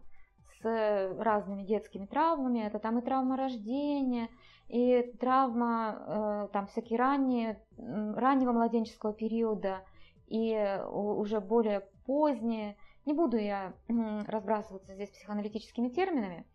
с 0.60 1.14
разными 1.18 1.62
детскими 1.62 2.06
травмами. 2.06 2.60
Это 2.60 2.78
там 2.78 2.98
и 2.98 3.02
травма 3.02 3.36
рождения, 3.36 4.28
и 4.68 5.02
травма 5.20 5.96
э, 6.06 6.48
там 6.52 6.66
всякие 6.66 6.98
ранние, 6.98 7.62
раннего 7.76 8.52
младенческого 8.52 9.12
периода, 9.12 9.82
и 10.26 10.80
уже 10.90 11.40
более 11.40 11.88
поздние. 12.06 12.76
Не 13.06 13.14
буду 13.14 13.38
я 13.38 13.72
разбрасываться 14.26 14.94
здесь 14.94 15.10
психоаналитическими 15.10 15.88
терминами. 15.88 16.46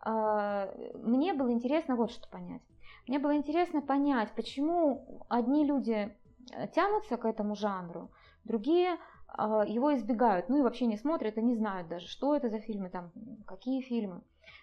А, 0.00 0.72
мне 0.94 1.34
было 1.34 1.50
интересно 1.50 1.96
вот 1.96 2.12
что 2.12 2.28
понять. 2.28 2.62
Мне 3.08 3.18
было 3.18 3.36
интересно 3.36 3.82
понять, 3.82 4.32
почему 4.36 5.24
одни 5.28 5.64
люди 5.64 6.14
э, 6.52 6.68
тянутся 6.68 7.16
к 7.16 7.24
этому 7.24 7.56
жанру, 7.56 8.10
другие 8.44 8.98
его 9.66 9.94
избегают, 9.94 10.48
ну 10.48 10.58
и 10.58 10.62
вообще 10.62 10.86
не 10.86 10.96
смотрят 10.96 11.36
и 11.36 11.42
не 11.42 11.54
знают 11.54 11.88
даже, 11.88 12.08
что 12.08 12.34
это 12.34 12.48
за 12.48 12.58
фильмы, 12.58 12.90
там, 12.90 13.12
какие 13.46 13.82
фильмы. 13.82 14.22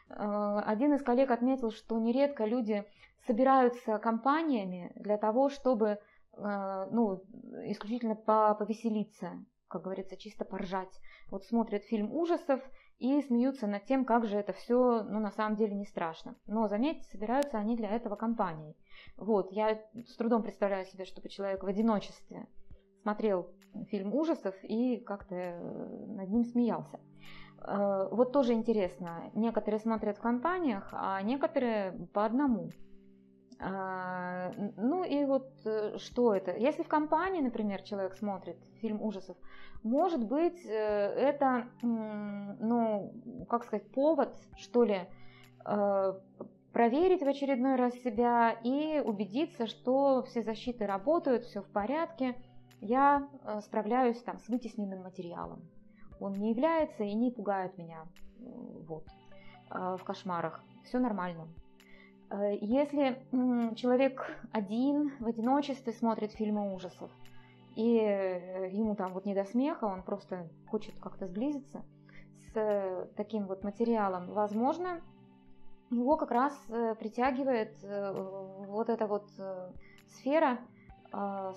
А, 0.09 0.61
один 0.61 0.93
из 0.93 1.03
коллег 1.03 1.31
отметил, 1.31 1.71
что 1.71 1.99
нередко 1.99 2.45
люди 2.45 2.85
собираются 3.27 3.99
компаниями 3.99 4.91
для 4.95 5.17
того, 5.17 5.49
чтобы 5.49 5.99
а, 6.33 6.87
ну, 6.91 7.23
исключительно 7.65 8.15
повеселиться, 8.15 9.43
как 9.67 9.83
говорится, 9.83 10.17
чисто 10.17 10.45
поржать. 10.45 10.99
Вот 11.29 11.45
смотрят 11.45 11.83
фильм 11.83 12.13
ужасов, 12.13 12.61
и 13.03 13.21
смеются 13.21 13.67
над 13.67 13.85
тем, 13.85 14.05
как 14.05 14.25
же 14.25 14.37
это 14.37 14.53
все, 14.53 15.03
ну, 15.03 15.19
на 15.19 15.31
самом 15.31 15.57
деле 15.57 15.75
не 15.75 15.85
страшно. 15.85 16.35
Но, 16.45 16.69
заметьте, 16.69 17.03
собираются 17.09 17.57
они 17.57 17.75
для 17.75 17.89
этого 17.89 18.15
компанией. 18.15 18.77
Вот, 19.17 19.51
я 19.51 19.81
с 20.07 20.15
трудом 20.15 20.41
представляю 20.41 20.85
себе, 20.85 21.03
чтобы 21.03 21.27
человек 21.27 21.63
в 21.63 21.67
одиночестве 21.67 22.47
смотрел 23.03 23.49
фильм 23.89 24.13
ужасов 24.15 24.55
и 24.63 24.97
как-то 24.97 25.35
э, 25.35 26.05
над 26.07 26.29
ним 26.29 26.45
смеялся. 26.45 26.99
Э, 27.61 28.07
вот 28.11 28.31
тоже 28.31 28.53
интересно, 28.53 29.29
некоторые 29.35 29.79
смотрят 29.79 30.17
в 30.17 30.21
компаниях, 30.21 30.89
а 30.91 31.21
некоторые 31.21 31.91
по 32.13 32.25
одному. 32.25 32.69
А, 33.59 34.51
ну 34.77 35.03
и 35.03 35.23
вот 35.25 35.47
э, 35.65 35.97
что 35.97 36.33
это? 36.33 36.55
Если 36.57 36.83
в 36.83 36.87
компании, 36.87 37.41
например, 37.41 37.81
человек 37.81 38.15
смотрит 38.15 38.57
фильм 38.81 39.01
ужасов, 39.01 39.37
может 39.83 40.25
быть, 40.27 40.65
э, 40.65 40.69
это, 40.71 41.67
ну, 41.81 43.13
как 43.49 43.63
сказать, 43.63 43.89
повод, 43.91 44.35
что 44.57 44.83
ли, 44.83 45.07
э, 45.65 46.13
проверить 46.73 47.21
в 47.21 47.27
очередной 47.27 47.75
раз 47.75 47.93
себя 47.95 48.51
и 48.63 48.99
убедиться, 48.99 49.67
что 49.67 50.23
все 50.23 50.41
защиты 50.41 50.85
работают, 50.85 51.43
все 51.43 51.61
в 51.61 51.69
порядке, 51.69 52.35
я 52.83 53.27
справляюсь 53.61 54.21
там 54.23 54.39
с 54.39 54.47
вытесненным 54.47 55.03
материалом. 55.03 55.61
Он 56.19 56.33
не 56.33 56.51
является 56.51 57.03
и 57.03 57.13
не 57.13 57.31
пугает 57.31 57.77
меня 57.77 58.05
вот, 58.39 59.05
в 59.69 60.01
кошмарах. 60.03 60.63
Все 60.83 60.99
нормально. 60.99 61.47
Э, 62.33 62.57
если 62.59 63.23
человек 63.75 64.25
один 64.51 65.11
в 65.19 65.27
одиночестве 65.27 65.93
смотрит 65.93 66.31
фильмы 66.31 66.73
ужасов, 66.73 67.11
и 67.75 67.97
э, 67.97 68.69
ему 68.71 68.95
там 68.95 69.13
вот 69.13 69.25
не 69.25 69.35
до 69.35 69.45
смеха, 69.45 69.85
он 69.85 70.03
просто 70.03 70.49
хочет 70.67 70.95
как-то 70.99 71.27
сблизиться 71.27 71.83
с 72.53 73.09
таким 73.15 73.47
вот 73.47 73.63
материалом, 73.63 74.31
возможно, 74.33 75.01
его 75.89 76.17
как 76.17 76.31
раз 76.31 76.53
э, 76.69 76.95
притягивает 76.95 77.77
вот 78.67 78.89
эта 78.89 79.05
вот 79.05 79.29
сфера 80.07 80.59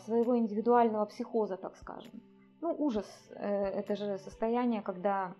своего 0.05 0.37
индивидуального 0.37 1.07
психоза, 1.07 1.57
так 1.57 1.77
скажем. 1.77 2.21
Ну, 2.61 2.75
ужас 2.79 3.07
э,– 3.31 3.65
это 3.79 3.97
же 3.97 4.19
состояние, 4.19 4.83
когда 4.83 5.35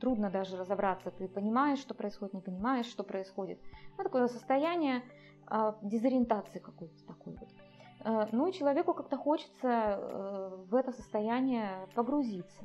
трудно 0.00 0.30
даже 0.30 0.56
разобраться. 0.56 1.10
Ты 1.10 1.28
понимаешь, 1.28 1.78
что 1.78 1.94
происходит, 1.94 2.34
не 2.34 2.40
понимаешь, 2.40 2.86
что 2.86 3.02
происходит. 3.02 3.58
Ну, 3.98 4.04
такое 4.04 4.28
состояние 4.28 5.02
а, 5.46 5.76
дезориентации 5.82 6.58
какой-то 6.58 7.06
такой 7.06 7.34
вот. 7.34 7.48
Э, 8.04 8.28
ну 8.32 8.46
и 8.46 8.52
человеку 8.52 8.94
как-то 8.94 9.16
хочется 9.16 9.68
э, 9.68 10.56
в 10.70 10.74
это 10.74 10.92
состояние 10.92 11.88
погрузиться. 11.94 12.64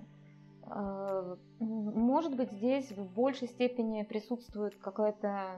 Может 1.60 2.38
быть, 2.38 2.50
здесь 2.52 2.90
в 2.92 3.14
большей 3.14 3.50
степени 3.50 4.04
присутствует 4.04 4.78
какая-то, 4.78 5.58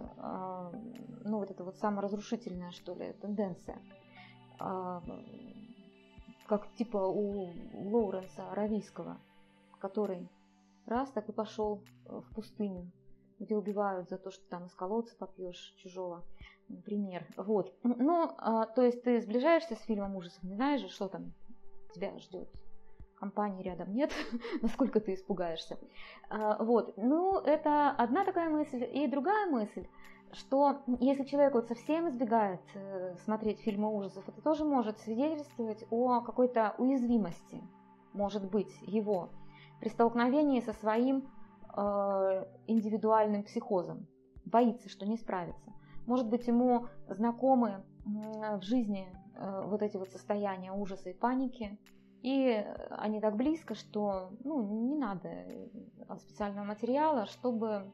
ну, 1.23 1.37
вот 1.37 1.51
эта 1.51 1.63
вот 1.63 1.75
саморазрушительная, 1.75 2.71
что 2.71 2.95
ли, 2.95 3.13
тенденция 3.21 3.77
как 6.47 6.67
типа 6.75 6.97
у 6.97 7.49
Лоуренса 7.73 8.51
Аравийского, 8.51 9.17
который 9.79 10.29
раз 10.85 11.09
так 11.11 11.29
и 11.29 11.31
пошел 11.31 11.81
э, 12.05 12.19
в 12.19 12.35
пустыню, 12.35 12.91
где 13.39 13.55
убивают 13.55 14.09
за 14.09 14.17
то, 14.17 14.31
что 14.31 14.47
там 14.49 14.65
из 14.65 14.73
колодца 14.75 15.15
попьешь 15.17 15.73
чужого, 15.77 16.23
например. 16.69 17.25
Вот. 17.37 17.73
Ну, 17.83 18.35
а, 18.37 18.65
то 18.65 18.81
есть 18.81 19.03
ты 19.03 19.21
сближаешься 19.21 19.75
с 19.75 19.81
фильмом 19.81 20.15
ужасов, 20.15 20.43
не 20.43 20.55
знаешь 20.55 20.81
же, 20.81 20.89
что 20.89 21.07
там 21.07 21.33
тебя 21.93 22.17
ждет. 22.19 22.49
Компании 23.15 23.63
рядом 23.63 23.93
нет, 23.93 24.11
насколько 24.61 24.99
ты 24.99 25.13
испугаешься. 25.13 25.79
А, 26.29 26.61
вот. 26.63 26.97
Ну, 26.97 27.39
это 27.39 27.91
одна 27.91 28.25
такая 28.25 28.49
мысль. 28.49 28.83
И 28.83 29.07
другая 29.07 29.49
мысль– 29.49 29.87
что 30.33 30.81
если 30.99 31.23
человек 31.23 31.53
вот 31.53 31.67
совсем 31.67 32.09
избегает 32.09 32.61
э, 32.73 33.15
смотреть 33.23 33.59
фильмы 33.59 33.93
ужасов, 33.95 34.27
это 34.27 34.41
тоже 34.41 34.65
может 34.65 34.99
свидетельствовать 34.99 35.85
о 35.91 36.21
какой-то 36.21 36.73
уязвимости, 36.77 37.61
может 38.13 38.49
быть, 38.49 38.73
его 38.81 39.29
при 39.79 39.89
столкновении 39.89 40.61
со 40.61 40.73
своим 40.73 41.29
э, 41.75 42.45
индивидуальным 42.67 43.43
психозом, 43.43 44.07
боится, 44.45 44.89
что 44.89 45.05
не 45.05 45.17
справится. 45.17 45.71
Может 46.07 46.29
быть, 46.29 46.47
ему 46.47 46.87
знакомы 47.07 47.83
в 48.05 48.61
жизни 48.61 49.07
э, 49.35 49.61
вот 49.65 49.81
эти 49.81 49.97
вот 49.97 50.09
состояния 50.09 50.71
ужаса 50.71 51.09
и 51.09 51.13
паники, 51.13 51.79
и 52.21 52.65
они 52.89 53.19
так 53.19 53.35
близко, 53.35 53.75
что 53.75 54.31
ну, 54.43 54.87
не 54.87 54.95
надо 54.95 55.29
специального 56.19 56.65
материала, 56.65 57.25
чтобы 57.25 57.91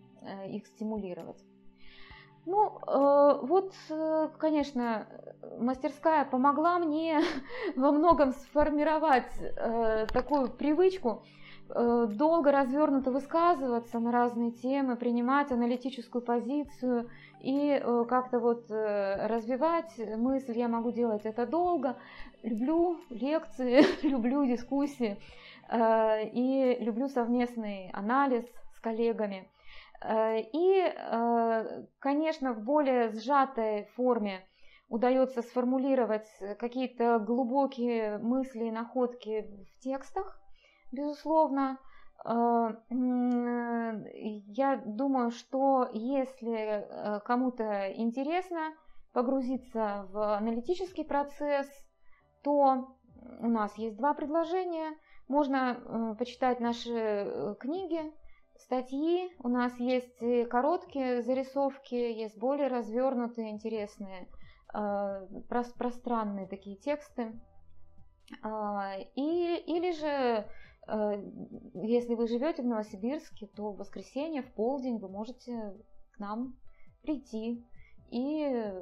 их 0.47 0.67
стимулировать. 0.67 1.43
Ну, 2.51 2.79
э, 2.87 3.39
вот, 3.45 3.73
э, 3.91 4.29
конечно, 4.39 5.05
мастерская 5.59 6.25
помогла 6.25 6.79
мне 6.79 7.21
во 7.75 7.91
многом 7.91 8.31
сформировать 8.31 9.31
э, 9.39 10.07
такую 10.11 10.49
привычку 10.49 11.23
долго 11.71 12.51
развернуто 12.51 13.11
высказываться 13.11 13.99
на 13.99 14.11
разные 14.11 14.49
темы, 14.49 14.95
принимать 14.95 15.51
аналитическую 15.51 16.23
позицию 16.23 17.11
и 17.41 17.79
как-то 18.09 18.39
вот 18.39 18.71
развивать 18.71 19.93
мысль. 20.17 20.57
Я 20.57 20.67
могу 20.67 20.91
делать 20.91 21.27
это 21.27 21.45
долго. 21.45 21.95
Люблю 22.41 22.97
лекции, 23.11 23.85
люблю 24.03 24.43
дискуссии 24.45 25.19
и 25.71 26.77
люблю 26.79 27.07
совместный 27.07 27.91
анализ 27.93 28.45
с 28.73 28.79
коллегами. 28.79 29.47
Э, 30.01 30.39
и, 30.39 30.81
э, 30.81 31.85
конечно, 31.99 32.53
в 32.53 32.63
более 32.63 33.11
сжатой 33.11 33.85
форме 33.95 34.41
удается 34.87 35.41
сформулировать 35.41 36.27
какие-то 36.57 37.19
глубокие 37.19 38.17
мысли 38.17 38.65
и 38.65 38.71
находки 38.71 39.41
в 39.41 39.83
текстах, 39.83 40.39
безусловно. 40.91 41.77
Э, 42.25 42.71
я 42.91 44.81
думаю, 44.85 45.31
что 45.31 45.89
если 45.93 46.87
кому-то 47.25 47.91
интересно 47.93 48.73
погрузиться 49.13 50.07
в 50.11 50.37
аналитический 50.37 51.05
процесс, 51.05 51.67
то 52.43 52.95
у 53.39 53.47
нас 53.47 53.77
есть 53.77 53.97
два 53.97 54.13
предложения. 54.13 54.95
Можно 55.27 56.15
почитать 56.17 56.59
наши 56.59 57.55
книги, 57.59 58.01
статьи, 58.59 59.31
у 59.39 59.47
нас 59.47 59.77
есть 59.79 60.49
короткие 60.49 61.21
зарисовки, 61.21 61.95
есть 61.95 62.37
более 62.37 62.67
развернутые, 62.67 63.51
интересные, 63.51 64.27
э, 64.73 65.27
пространные 65.47 66.47
такие 66.47 66.77
тексты. 66.77 67.33
А, 68.43 68.95
и, 69.15 69.55
или 69.65 69.91
же, 69.91 70.45
э, 70.87 71.23
если 71.75 72.15
вы 72.15 72.27
живете 72.27 72.61
в 72.61 72.67
Новосибирске, 72.67 73.47
то 73.47 73.71
в 73.71 73.77
воскресенье 73.77 74.43
в 74.43 74.53
полдень 74.53 74.99
вы 74.99 75.09
можете 75.09 75.75
к 76.11 76.19
нам 76.19 76.55
прийти. 77.01 77.65
И 78.11 78.73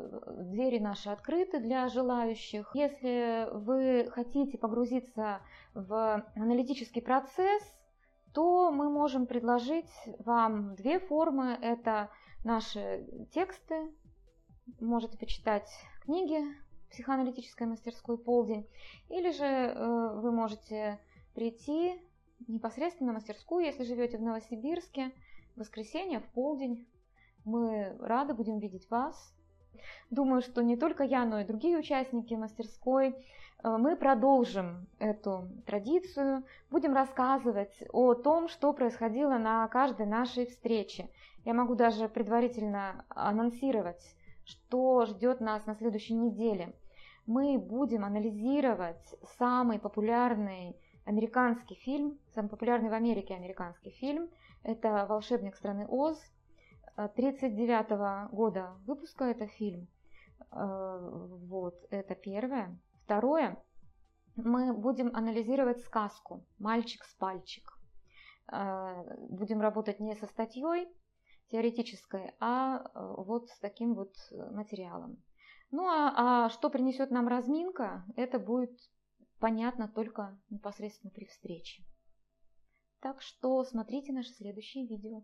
двери 0.51 0.79
наши 0.79 1.09
открыты 1.09 1.59
для 1.59 1.89
желающих. 1.89 2.71
Если 2.73 3.49
вы 3.51 4.09
хотите 4.11 4.57
погрузиться 4.57 5.41
в 5.73 6.23
аналитический 6.35 7.01
процесс, 7.01 7.76
то 8.37 8.69
мы 8.69 8.91
можем 8.91 9.25
предложить 9.25 9.89
вам 10.19 10.75
две 10.75 10.99
формы. 10.99 11.57
Это 11.59 12.11
наши 12.43 13.03
тексты, 13.33 13.91
можете 14.79 15.17
почитать 15.17 15.67
книги 16.03 16.43
психоаналитической 16.91 17.65
мастерской 17.65 18.15
«Полдень», 18.15 18.69
или 19.09 19.31
же 19.31 19.43
э, 19.43 20.19
вы 20.19 20.31
можете 20.31 20.99
прийти 21.33 21.99
непосредственно 22.47 23.11
в 23.11 23.15
мастерскую, 23.15 23.65
если 23.65 23.83
живете 23.83 24.19
в 24.19 24.21
Новосибирске, 24.21 25.11
в 25.55 25.61
воскресенье 25.61 26.19
в 26.19 26.25
полдень. 26.33 26.87
Мы 27.43 27.97
рады 27.99 28.35
будем 28.35 28.59
видеть 28.59 28.87
вас. 28.91 29.33
Думаю, 30.09 30.41
что 30.41 30.61
не 30.61 30.77
только 30.77 31.03
я, 31.03 31.25
но 31.25 31.39
и 31.39 31.45
другие 31.45 31.77
участники 31.77 32.33
мастерской 32.33 33.15
Э, 33.63 33.77
мы 33.77 33.95
продолжим 33.95 34.87
эту 34.99 35.47
традицию, 35.65 36.43
будем 36.69 36.93
рассказывать 36.93 37.75
о 37.91 38.13
том, 38.13 38.47
что 38.47 38.73
происходило 38.73 39.37
на 39.37 39.67
каждой 39.67 40.05
нашей 40.05 40.45
встрече. 40.45 41.09
Я 41.45 41.53
могу 41.53 41.75
даже 41.75 42.07
предварительно 42.09 43.05
анонсировать, 43.09 44.15
что 44.45 45.05
ждет 45.05 45.39
нас 45.39 45.65
на 45.65 45.75
следующей 45.75 46.13
неделе. 46.13 46.73
Мы 47.25 47.57
будем 47.57 48.05
анализировать 48.05 49.15
самый 49.37 49.79
популярный 49.79 50.75
американский 51.05 51.75
фильм, 51.75 52.17
самый 52.33 52.49
популярный 52.49 52.89
в 52.89 52.93
Америке 52.93 53.33
американский 53.33 53.91
фильм. 53.91 54.29
Это 54.63 55.05
«Волшебник 55.09 55.55
страны 55.55 55.85
Оз». 55.87 56.17
1939 56.97 57.91
э, 57.91 58.35
года 58.35 58.75
выпуска 58.85 59.25
это 59.25 59.47
фильм. 59.47 59.87
Э, 60.51 60.97
вот, 60.99 61.75
это 61.89 62.15
первое. 62.15 62.77
Второе, 63.03 63.57
мы 64.35 64.73
будем 64.73 65.15
анализировать 65.15 65.79
сказку 65.81 66.45
«Мальчик 66.59 67.03
с 67.03 67.13
пальчик». 67.15 67.73
будем 69.29 69.59
работать 69.59 69.99
не 69.99 70.15
со 70.15 70.25
статьей 70.25 70.87
теоретической, 71.51 72.31
а 72.39 72.89
вот 72.93 73.49
с 73.49 73.59
таким 73.59 73.93
вот 73.93 74.15
материалом. 74.31 75.21
Ну 75.69 75.85
а, 75.85 76.45
а 76.45 76.49
что 76.49 76.69
принесет 76.69 77.11
нам 77.11 77.27
разминка, 77.27 78.05
это 78.15 78.39
будет 78.39 78.71
понятно 79.39 79.89
только 79.89 80.39
непосредственно 80.49 81.11
при 81.11 81.25
встрече. 81.25 81.83
Так 83.01 83.21
что 83.21 83.63
смотрите 83.63 84.13
наши 84.13 84.29
следующие 84.33 84.87
видео. 84.87 85.23